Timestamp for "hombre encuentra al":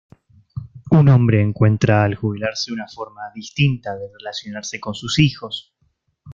1.09-2.15